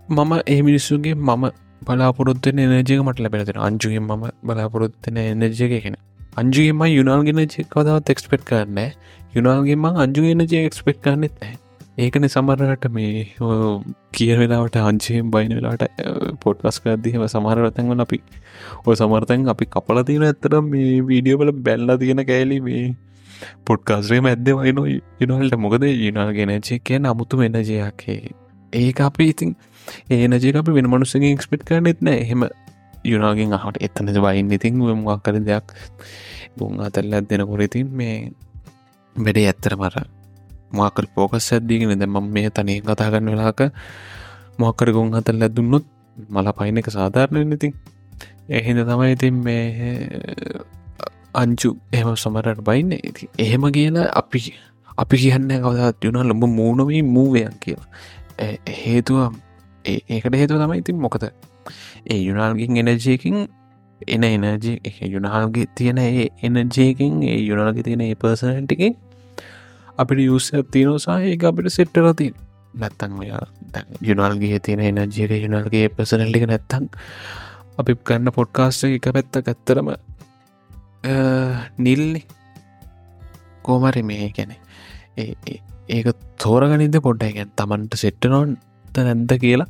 [0.09, 1.43] මම ඒ මිනිස්සුගේ මම
[1.81, 5.97] බලාපොරොත්වෙන එනජක මට ලැබෙනතින අංජුගෙන් මම බලාපොරොත්වෙන එනජයකෙන
[6.37, 8.79] අංජුගේම යුනාල්ගෙන කදාවත් එක්ස්පෙට් කරන්න
[9.33, 11.64] යුනාල්ගේම අංජුගෙන ජය එක්ස්පෙට් කරන්නෙත් නෑ
[11.97, 13.25] ඒකන සමරට මේ
[14.11, 15.83] කිය වෙලාවට අංචයෙන් බයින වෙලාට
[16.39, 18.19] පොට්ලස් කරදදිහම සමහරතැන්වල අපි
[18.85, 22.83] ඔය සමර්තැන් අපි කපල තියෙන ඇත්තට මේ වීඩියෝවල බැල්ල තියෙන කෑලි මේ
[23.65, 24.81] පොට්කාස්රේම ඇද වයින
[25.21, 28.19] යුනල්ට මොකද යුනාල්ගෙනචේ කිය නමුතු එනජයක්කේ
[28.73, 29.55] ඒක අපි ඉතින්
[30.09, 32.19] ඒනජේ අපි වෙන මනුස්සගේ එක්ස්පෙට් කරනෙත් නෑ.
[32.21, 32.43] එහෙම
[33.05, 35.73] යුනාගෙන් අහට එත්තන වයින් ඉතින් මක් කර දෙයක්
[36.57, 38.31] බුන් අතල්ල දෙනකොර ඉතින් මේ
[39.15, 40.24] වැඩේ ඇත්තර මර
[40.71, 43.61] මාකල් පෝකස් ඇද්දීගෙන දැ ම මේ තනය කතාගන්න වෙලාක
[44.57, 45.85] මොක්කර ගොන් හතල් ඇදුන්නොත්
[46.29, 47.73] මල පයින එක සාධාරණ නතින්
[48.49, 49.65] එහිද තමයි ඉතින් මේ
[51.33, 52.91] අංචු එහම සමරට බයින්න.
[52.93, 54.39] ඉති එහෙම කියලා අපි
[54.97, 57.87] අපි කියන්න කවදත් යුනා ලොඹ මූුණවී මූවයන් කියලා.
[58.77, 59.35] හේතුව
[59.85, 61.25] ඒකට හේතුව තමයි ඉතින් මොකද?
[62.05, 63.37] ඒ යුනාල්ගින් එනජයකින්
[64.01, 64.67] එන එනජ
[65.07, 68.95] යුනාල්ගේ තියෙන ඒ එනජයකින් ඒ යුනාල්ග තියෙන ඒ පර්සනටිකින්
[69.97, 72.27] අපිට යුස තියනසා ඒ අපිට සෙට්ටරති
[72.73, 73.43] නැත්තන් මෙයා
[74.01, 76.89] යුනල්ගේ තියෙන එනජයට යුනල්ගේ පසනල්ලික නැත්තං
[77.77, 79.89] අපි ගන්න පොඩ්කාස්ට එක පැත්ත ගත්තරම
[81.77, 82.21] නිල්ලි.
[83.65, 84.55] කෝමරි මේ ගැන
[85.89, 89.69] ඒක තෝරගනිද පොඩ්ඩ ගැන් තමන්ට සෙට්ටනොන්ට නැද්ද කියලා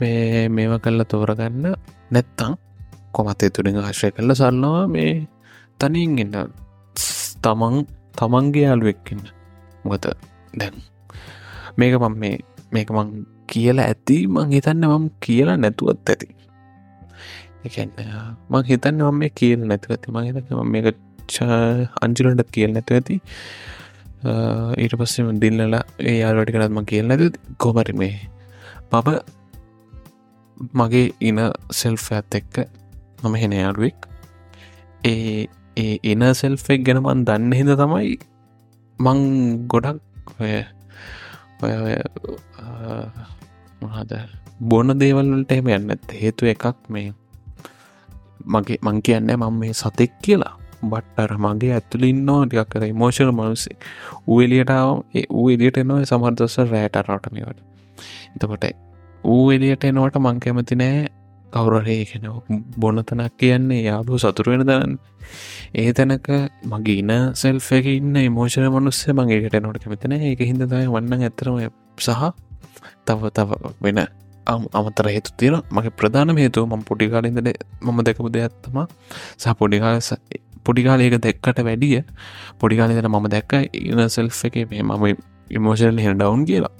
[0.00, 1.70] මේ මේම කල්ල තෝරගන්න.
[2.10, 2.58] නැත්තං
[3.12, 5.14] කොමත්තේ තුරින් ආශ්‍රය කල්ල සල්නවා මේ
[5.80, 6.36] තනින් එන්න
[7.44, 7.76] තමන්
[8.18, 9.22] තමන්ගේ යාලුවෙක්කන්න
[9.84, 10.06] මොකත
[10.54, 10.74] දැන්
[11.78, 12.36] මේක මං මේ
[12.72, 13.08] මේක මං
[13.48, 16.28] කියලා ඇති මං හිතන්න මම කියලා නැතුවත් ඇති.
[18.50, 20.12] මං හිතන්න මම මේ කියල නැතුව ඇති.
[20.14, 20.36] මං හිත
[20.74, 20.86] මේක
[22.04, 23.16] අංචිලටත් කියල් නැතු ඇති.
[24.82, 28.14] ඊට පස්සෙම දිල්ලලා ඒ යාලට කරත්ම කියල් නැතු කොමරි මේ
[28.92, 29.08] මම
[30.74, 31.38] මගේ ඉන
[31.72, 32.54] සෙල්ෆ ඇත් එක්ක
[33.22, 34.08] මම හෙන යාලුවෙක්
[35.04, 35.46] ඒ
[35.76, 38.18] ඒ එන සෙල්ෆෙක් ගැනමන් දන්න හිද තමයි
[38.98, 39.18] මං
[39.66, 40.00] ගොඩක්
[40.40, 40.52] ඔය
[41.62, 41.94] ඔය
[43.82, 44.12] මහද
[44.60, 47.12] බොන දේවල්වලට එම යන්න හේතු එකක් මේ
[48.46, 50.54] මගේ මං කියන්න මං මේ සතෙක් කියලා.
[50.82, 53.76] බට්ටර මගේ ඇතුලින්නවා ටිකක් කර මෝෂණ මනුස්සේ
[54.26, 54.90] ඌ එලියටාව
[55.30, 57.58] ඌ එලියට එනවා සමර්දස රෑට රටමවට
[58.36, 58.64] එතකොට
[59.24, 61.02] ඌ එලියට එනවට මං කැමති නෑ
[61.52, 62.26] කවුරහේ කෙන
[62.76, 64.92] බොනතනක් කියන්නේ යාලු සතුරුවෙන දන්න
[65.74, 66.30] ඒ තැනක
[66.66, 71.60] මගේ ඉන සෙල්ෆ එක ඉන්න මෝෂණ මනුස්සේ මගේට නොට කැමතින ඒක හිදතය වන්න ඇතරම
[71.98, 72.24] සහ
[73.06, 74.00] තව තව වෙන
[74.46, 77.50] අමතර හේතු තියෙන මගේ ප්‍රධාන හේතුව ම පොඩිකාලින්දට
[77.82, 78.78] මම දෙකපු දෙයක්ත්තම
[79.36, 80.00] සහ පොඩිකාල
[80.64, 82.02] පොඩිකාලයක දෙක්කට වැඩිය
[82.60, 85.04] පොඩිකාලිදට මම දැක්ක ඉන සෙල්් එක මේ මම
[85.50, 86.74] ඉමෝෂල් හෙ ඩවුන් කියලා.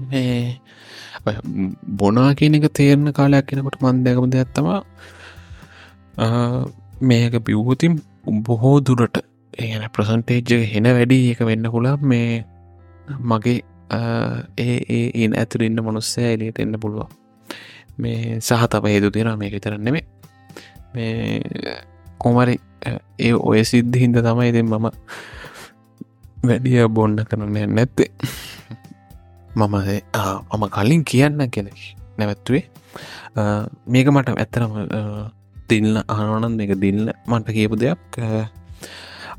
[0.00, 0.60] මේ
[1.96, 4.68] බොනා කියන එක තේරණ කාලයක් කෙනකොට මන් දැකම දෙයක්ත්තම
[7.02, 8.00] මේක පිව්හතින්
[8.42, 9.18] බොහෝ දුරට
[9.58, 12.44] ඒන ප්‍රසන්ටේජ්ජ හෙන වැඩි එක වෙන්න පුලා මේ
[13.22, 13.60] මගේ
[14.58, 17.08] ඒ ඒ ඉන් ඇතුරන්න මනුස්සය එලියට එන්න පුළුව
[17.98, 20.04] මේ සහ තප හේතු තියෙන මේක තරන්නෙමේ
[20.94, 21.40] මේ
[22.18, 22.56] කොමරි
[23.18, 24.88] ඒ ඔය සිද්ධ හින්ද තමයි ඉතින් මම
[26.42, 28.10] වැඩිය බොන්න කරන්න නැත්තේ.
[29.56, 29.74] මම
[30.52, 31.80] මම කලින් කියන්න කෙනෙක්
[32.18, 32.64] නැවැත්තුවේ.
[33.86, 34.72] මේක මට ඇත්තරම
[35.68, 38.18] තිල්න්න ආනොනන් එක දිල්ල මට කියපු දෙයක්.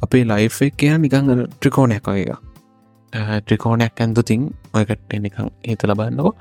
[0.04, 2.38] අපේ ලයිෆ් එක කියන නිකං ට්‍රිකෝනයක් වගේ
[3.42, 6.34] ට්‍රිකෝනයක් ඇන්දුතින් ඔයකට නිකං හිත ලබන්නකෝ.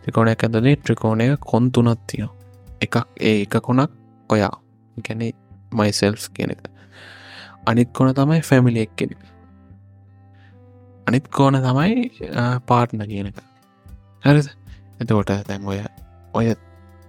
[0.00, 2.26] ට්‍රිකෝනයක් ඇදනේ ට්‍රිකෝනය කොන් තුනත් තිය
[2.80, 3.90] එකක් ඒ එක කොනක්
[4.30, 4.54] ඔයා.
[4.96, 5.22] ගැන
[5.72, 6.62] මයිසෙල්ස් කියන එක.
[7.68, 9.16] අනිත් කොන තමයි ෆැමිලි එක් කෙනෙ
[11.06, 11.94] අනිත් කෝන තමයි
[12.68, 13.38] පාට්න කියන එක.
[14.24, 14.42] හරි
[15.00, 15.78] එතකොට තැන් ඔය
[16.34, 16.46] ඔය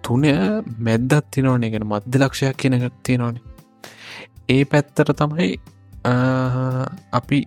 [0.04, 0.30] තුනය
[0.88, 3.36] මැද්දත් තිනවන ගෙන මධ්‍ය ලක්ෂයක් කියනගත් තියෙනවන.
[4.50, 5.50] ඒ පැත්තට තමයි
[7.20, 7.40] අපි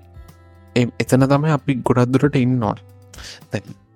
[1.02, 2.80] එතන තමයි අපි ගොඩක්දුරට ඉන්නවාට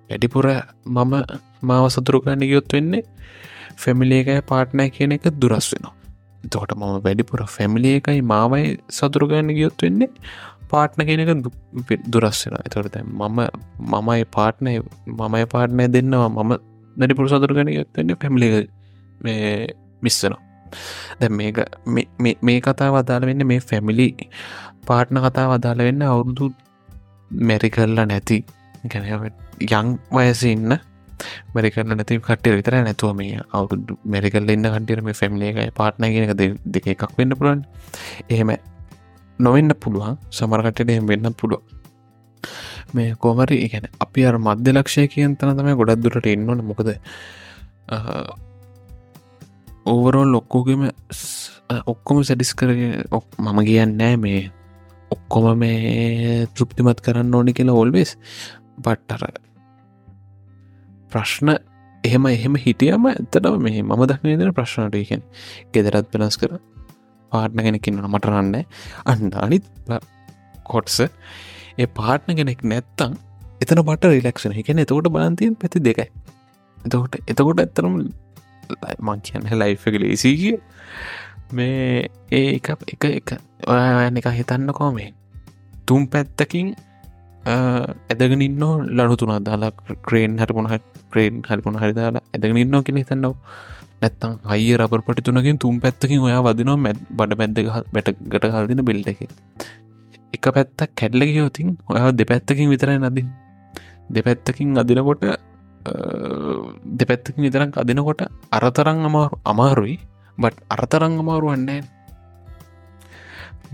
[0.09, 0.47] වැඩිපුර
[0.87, 1.13] මම
[1.61, 3.03] මාව සතුරුකන්න ගියොත් වෙන්නේ
[3.77, 5.95] ෆැමිලියකයි පාට්නය කියන එක දුරස් වෙනවා.
[6.53, 10.09] තෝට මම වැඩිපුර ෆැමිලිය එකයි මාවයි සතුරුගන්න ගියොත් වෙන්නේ
[10.73, 11.31] පාට්න කියන එක
[12.13, 13.39] දුරස් වෙන එතොට මම
[13.93, 14.73] මමයි පාට්නය
[15.19, 16.29] මමයි පාට්නය දෙන්නවා.
[16.37, 16.51] මම
[16.95, 18.47] දැඩිපුර සතුරගන ගොත්වෙන්නේ පැමිලි
[20.01, 20.41] මිස්සනවා
[21.19, 21.59] දැ මේක
[22.47, 24.07] මේ කතා වදාල වෙන්න මේ ෆැමිලි
[24.87, 26.45] පාට්න කතා වදාල වෙන්න අවුරුදු
[27.31, 28.37] මැරි කරලා නැති.
[28.83, 30.79] යං වයස ඉන්න
[31.53, 36.33] මැරිකරල නැති කටය විතර නැතුව මේ අවුදු මැරිකල්ල ඉන්න කටියර මේ ෆැමිලි එකයි පාට්න කියනක
[36.75, 37.61] දෙක එකක් වෙන්න පුළන්
[38.29, 38.51] එහෙම
[39.39, 41.61] නොවෙන්න පුළුවන් සමරකටට එම වෙන්න පුළුව
[42.93, 46.93] මේ කෝමරි ඉගැන අපි අර මධ්‍ය ලක්ෂය කියන් තන තමයි ගොඩක් දුරට එන්නවන මොකද
[49.85, 50.87] ඕවරෝල් ලොක්කෝගෙම
[51.85, 54.41] ඔක්කොම සැඩිස් කර මම කියන්නෑ මේ
[55.11, 58.17] ඔක්කොම මේ තෘප්තිමත් කරන්න ඕනි කියලා ඔල්වෙස්
[58.79, 59.23] බට්ටර
[61.11, 61.55] ප්‍රශ්න
[62.03, 65.23] එහෙම එහෙම හිටියම ඇතටම මේ මම දක්නේදන ප්‍රශ්නටයකෙන්
[65.73, 66.59] ගෙදරත් වෙනස් කර.
[67.31, 68.55] පාට්න කෙනෙකින්නන මටරන්න
[69.05, 69.65] අන්න අනිත්
[70.65, 73.17] කොටස ඒ පාට්න කෙනෙක් නැත්තං
[73.61, 74.53] එතන පට රිලක්ෂන.
[74.53, 76.09] එකන එතකොට බලන්තියෙන් පැති දෙකයි.
[76.77, 77.95] එතකොට එතකොට ඇත්තරම්
[79.01, 80.57] මංචයන්න ලයි් එක ලේසිගිය
[81.51, 83.29] මේ ඒ එක එක එක.
[83.67, 85.09] ඔයන එක හිතන්න කෝමේ
[85.85, 86.75] තුම් පැත්තකින්
[87.43, 89.71] ඇදගෙන ඉන්න ලනු තුන දාලා
[90.07, 90.69] ක්‍රේන් හරිපුුණ
[91.11, 93.35] ක්‍රේන් හරිපුුණ හරිදාලා ඇදගෙන ඉන්න කෙන හිතන්නවා
[94.01, 97.57] නැත්තං අය රබර් පටි තුනකින් තුම් පැත්තකින් ඔයා වදිනවා මැත් බඩ මැද්ද
[97.93, 99.21] බැට ගට හල්දින බිල්ඩ එක.
[100.35, 103.27] එක පැත්තක් කැඩල ගියෝතින් ඔයා දෙපැත්තකින් විතරයි නදින්.
[104.15, 105.23] දෙපැත්තකින් අදිනකොට
[106.99, 108.21] දෙපැත්තකින් විතරක් අදිනකොට
[108.57, 109.97] අරතරං අමාරු අමාරුයි.
[110.37, 111.81] බට් අරතරං අමාරු වන්නේ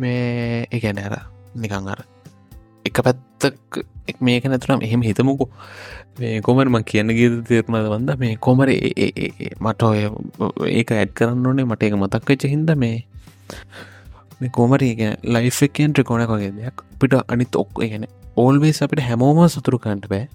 [0.02, 1.16] මේ එකැන අර
[1.56, 2.00] නිකං අර
[2.88, 3.86] එක පැත්තක් එක්
[4.20, 5.50] මේක නැතුනම් එහෙම හිතමුකු.
[6.20, 8.72] මේ කොමරම කියන්න ගීද තේරණද වන්ද මේ කොමර
[9.62, 10.06] මට ඔය
[10.72, 11.66] ඒක ඇඩ් කරන්න ඕනේ.
[11.66, 13.04] මට එක මතක් වෙච්ච හින්ද මේ
[14.40, 20.10] මේ කෝමරී ලයිෆ් එකෙන් ට්‍රිකෝන වගේ දෙයක් පිට අනිත් ඔක් ගැන ඕල්වේස් අපිට හැමෝම සතුරුකන්ට
[20.14, 20.26] බෑ.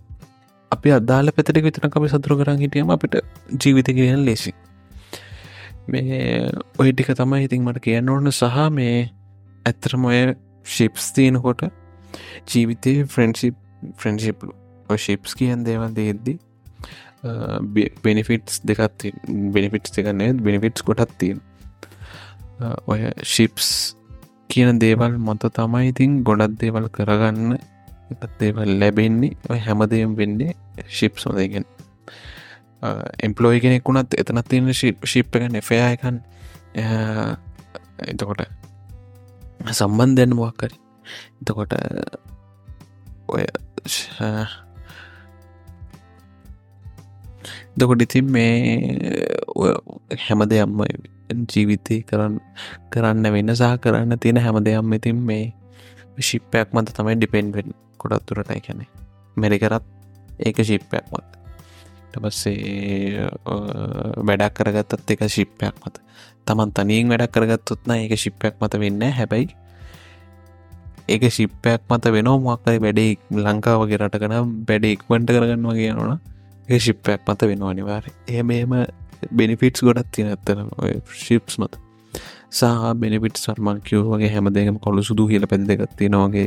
[0.72, 3.16] අපි අදාල පැතට විතන අපි සතුරු කරන් හිටියම අපිට
[3.62, 4.52] ජීවිත කියන ලෙසි
[5.88, 6.20] මේ
[6.78, 8.96] ඔයිටික තමයි ඉතින් මට කියන්න ඕන සහ මේ
[9.66, 10.20] ඇත්තරම ඔය
[10.66, 11.64] ශිප්ස් තියෙනකොට
[12.46, 13.56] ජීවිතය ෆ්‍රෙන්ඩ්ශිප්
[13.96, 14.52] ෆ්‍රෙන්ඩ්ශිප්ලු
[14.98, 16.38] ශිප්ස් කියන් දේවල් දෙෙද්දි
[18.02, 19.06] බෙනිෆිටස් දෙකත්
[19.54, 21.40] බෙනිෆිටස් දෙකන්නේ බෙනිෆිටස් කොටත් තියෙන
[22.86, 23.96] ඔය ශිප්ස්
[24.50, 27.58] කියන දේවල් මොත තමයි ඉතින් ගොඩක් දේවල් කරගන්න
[28.10, 29.36] එකත් දේවල් ලැබෙන්නේ.
[29.48, 30.56] ඔය හැමදයම් වෙන්නේ
[30.88, 31.64] ශිප්ස් හොදගෙන
[33.22, 36.20] එම්පලෝයි කෙනෙක් වුණත් එතනත් තියෙන ශිප් එක නෙෆයායකන්
[38.08, 38.46] එතකොට
[39.70, 40.76] සම්බන්ධයන්න මොක්කරි
[41.42, 41.72] එතකොට
[43.28, 43.44] ඔය
[47.76, 49.28] දකොට ඉතින් මේ
[50.26, 50.82] හැම දෙයක්ම
[51.46, 52.36] ජීවිතය කරන්න
[52.90, 55.52] කරන්න වෙන්න සහ කරන්න තියෙන හැම දෙයම් ඉතින් මේ
[56.20, 58.86] ශිප්පයක් මත තමයි ඩිපෙන්වෙන් කොඩත් තුරට එකැනෙ
[59.36, 59.84] මැරි කරත්
[60.40, 61.26] ඒක ශිප්පයක් මත්.
[62.10, 63.26] ටපස්සේ
[64.18, 65.96] වැඩක් කරගත්තත් එක ශිප්පයක් මත.
[66.46, 69.48] තමන් තනියෙන් වැඩක් කරගත්තුත්න ඒක ශිප්පයක් මත වෙන්න හැබැයි
[71.10, 73.10] ඒක ශිප්පයක් මත වෙන මොක්කයි වැඩේ
[73.44, 74.34] ලංකාවගේ රටකන
[74.66, 76.12] වැඩ ඉක්වන්ට කරගන්නවා කියනවන
[76.68, 78.74] ඒ ශිප්පයක් මත වෙන අනිවාර එහමම
[79.32, 80.60] බෙනිෆිටස් ගොඩත් තියෙන ඇත්තන
[81.20, 81.80] ශිප්ස් මත.
[82.50, 86.46] සහ බෙනිපිට සර්මන් කිව් වගේ හැමදේම කොළු සුදු කියල පැති දෙකත් තියෙනවාගේ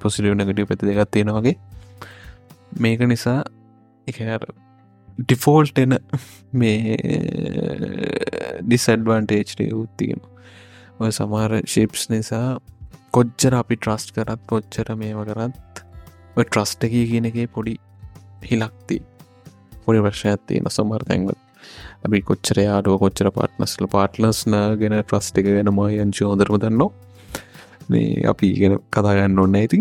[0.00, 1.56] පොසිලිය නගටිය පැති දෙකත් තියෙනවාගේ
[2.78, 3.40] මේක නිසා
[4.06, 4.20] එක
[5.18, 5.98] ඩිෆෝල්ට් එන
[6.52, 6.96] මේ
[8.62, 10.22] ඩිසඩ්වන්ටේජ්ට උත්තියෙන
[11.00, 12.46] ඔය සමාර ශිප්ස් නිසා
[13.14, 15.82] කොච්චර අපි ට්‍රස්ට් කරත් කොච්චර මේම කරත්
[16.36, 17.74] ට්‍රස්ට එක කියන එක පොඩි
[18.42, 18.98] හිලක්ති
[19.84, 21.38] පොඩි වර්ෂයක් තියෙන සමර තැන්වත්
[22.06, 26.90] අපි කොච්චර යාඩුව කොච්චර පාට්නස්ල පාට්ලස්න ගෙන ට්‍රස්ට එක ගැන මයන් චෝදරම දන්නවා
[27.88, 29.80] මේ අපි ගෙන කතාගන්න ඔන්න ඇති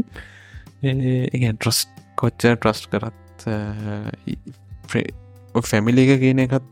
[0.83, 1.79] ඒ ට්‍රස්
[2.19, 3.47] කොච්චර ට්‍රස්ට් කරත්
[5.63, 6.69] ෆැමිලි එක කියන එකත්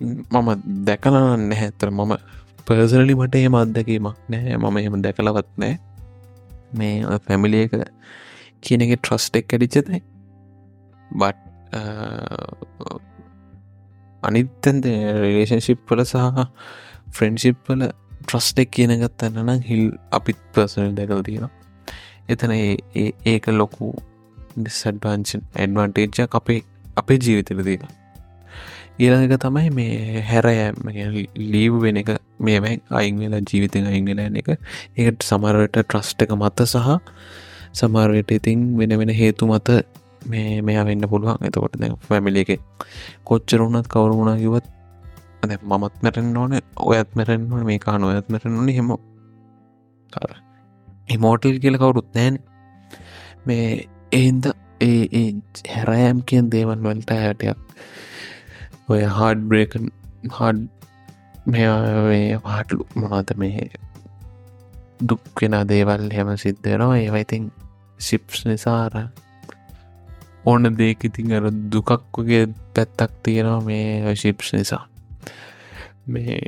[0.00, 0.48] මම
[0.84, 2.12] දැකලන්න නැහැත්තර මම
[2.66, 5.74] පර්සනලි මට එම අත්දැකීමක් නෑ මම එම දැකලවත් නෑ
[6.74, 7.74] මේ ෆැමිලිය එක
[8.62, 10.00] කියන එක ට්‍රස්ට් එක් කැඩිච්චතයි
[11.10, 11.38] බට්
[14.22, 14.88] අනිත්තන්ද
[15.26, 16.16] රේෂන්ශිප්පල සහ
[17.10, 17.86] ෆ්‍රෙන්ඩ්ශිප්පල
[18.22, 21.48] ට්‍රස්ටෙක් කියනගත්තන්න නම් හිල් අපිත් පර්සනල් දැකල් තියෙන
[22.28, 22.56] එතන
[23.26, 23.92] ඒක ලොකු
[24.56, 26.60] ඩිසඩ්වාන්ෂන් ඇඩ්වන්ටේජ්ජ අපේ
[26.96, 27.94] අපේ ජීවිතල තියෙන
[28.98, 30.76] ඊළඟක තමයි මේ හැරයෑම
[31.52, 32.10] ලීව් වෙන එක.
[32.40, 34.48] මේමයි අයින් වෙලා ජීවිතෙන් අයින් වෙලා එක.
[34.96, 36.88] ඒකට සමරට ට්‍රස්ට එක මත සහ
[37.72, 39.68] සමාරයට ඉතින් වෙන වෙන හේතු මත
[40.26, 41.44] මේ මෙයා වෙන්න පුළුවන්.
[41.48, 42.60] එතකොට දැ ෆැමිලි එක
[43.24, 44.66] කොච්චරුණත් කවරුණා කිවත්
[45.62, 48.68] මමත් මැරෙන් ඕන ඔයත් මැරෙන් ඕන මේ කාන ඔයත් මැරෙන් ඕන.
[48.70, 48.90] හෙම
[51.08, 52.38] හිමෝටල් කියල කවුරුත් නෑන්
[53.46, 53.66] මේ
[54.12, 55.26] එහින්ද ඒ
[55.74, 57.58] හැරෑම් කියෙන් දේවන් වලට හැටයක්
[58.88, 59.92] ඔය හාඩ් බ්‍රේකන්
[60.30, 60.58] හඩ්
[61.46, 63.68] මේ පාටලු මොනද මේ
[65.02, 67.46] දුක්වෙන දේවල් හෙම සිද්ධනවා ඒවයිතින්
[68.00, 68.98] සිප්ස් නිසාර
[70.44, 74.84] ඕන දෙක ඉතින් අර දුකක්වගේ පැත්තක් තියෙනවා මේ ශිප්ස් නිසා.
[76.06, 76.38] මේ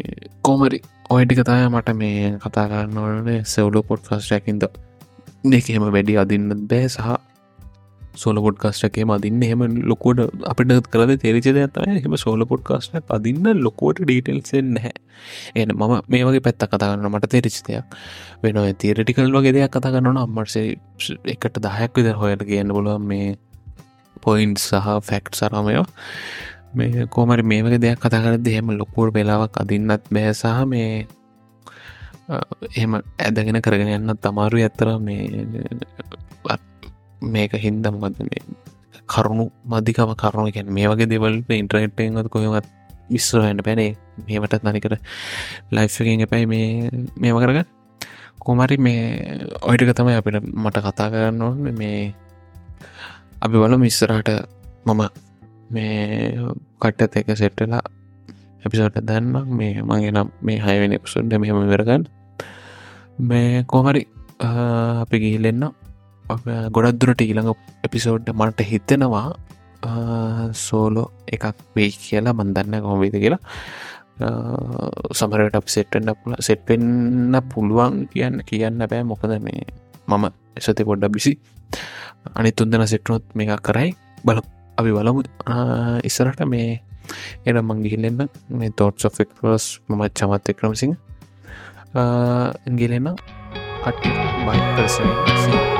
[0.43, 0.79] කෝමරි
[1.11, 3.41] ඔයිටි කතාය මට මේ කතා කරන්න ඕනේ.
[3.45, 4.65] සෙවලු පොට් කස්ටැකින්ද
[5.45, 7.09] දෙකහෙම වැඩි අදින්න බෑ සහ
[8.19, 14.73] සෝල පොඩ්කාස්ටකේ මදින්න හෙම ලොකෝට අපිට කරද තෙරිචද ඇතයි හෙම සෝල පොඩ්කාස්ටක් අදින්න ලොකෝට ඩීටෙල්සෙන්
[14.75, 14.95] නැහැ.
[15.55, 17.99] එන මම මේ වගේ පැත්ත කතාගන්න මට තෙරිචිතයක්
[18.43, 20.67] වෙන තීරටිකල් වගේ දෙයක් කතාගන්නන අම්මර්සේ
[21.27, 23.37] එකට දහයක් විදර හොයට කියන්න බොලුව මේ
[24.21, 25.85] පොයින්් සහ ෆැක්ට් සරමයෝ
[26.75, 31.07] මේ කෝමරි මේ වගේ දෙයක් කතාකරද හෙම ලොකෝට වෙලාවක් අදින්නත් බෑසාහ මේ
[32.29, 35.21] එහෙම ඇදගෙන කරගෙන යන්න තමාරු ඇත්තර මේ
[37.21, 38.43] මේක හින්දම් මද මේ
[39.07, 42.69] කරුණු මධිකම කරුණු ගැන මේ වගේ දෙවල්ට ඉන්ට්‍රනෙට්ෙන්ත් කොහමත්
[43.11, 43.91] විස්සරහන්න පැනේ
[44.27, 44.97] මේමටත් නනිකට
[45.71, 47.65] ලයිෆ්ගෙන් පැයි මේ මේම කරග
[48.41, 49.03] කොමරි මේ
[49.63, 51.57] ඔයිටක තමයි අපිට මට කතා කරන්න ඕන.
[51.75, 52.15] මේ
[53.41, 54.31] අපි වල මිස්සරහට
[54.87, 55.03] මම
[55.71, 56.37] මේ
[56.81, 57.83] කට්ටත් එක සෙට්ටලා
[58.65, 62.05] එපිසෝට දන්න මේ මගේ නම් මේ හයවෙන එපසුන්ට මෙහම වෙරගන්න
[63.21, 64.03] මේ කොහරි
[64.41, 65.69] අපි ගිහිලෙන්න්න
[66.29, 67.53] ගොඩක් දුරට ඊළඟ
[67.87, 69.29] එපිසෝඩ් මට හිතෙනවා
[70.53, 71.45] සෝලෝ එකක්
[71.77, 73.43] වෙයි කියලා මන්දන්න කොමවේද කියලා.
[75.19, 79.03] සමරට අප සෙට්ටන්න පුල සෙට්වෙන්න පුළුවන් කියන්න කියන්න බෑ.
[79.05, 79.65] මොකද මේ
[80.09, 80.25] මම
[80.59, 81.33] එසති පොඩ්ඩ බිසි
[82.35, 83.95] අනි තුන්දෙන සෙට්නොත් මේ කරයි.
[84.25, 84.41] බල
[84.79, 85.23] අපි බලමු.
[86.09, 86.83] ඉස්සරට මේ
[87.47, 90.93] එන මංගිහිල්ලෙන්න මේ තෝට් සොෆෙක්ස් මම චමත් එක්‍රමසිං
[92.79, 93.17] ගිලෙන්න
[93.85, 94.11] කට්ටි
[94.47, 95.78] බයි පරසයි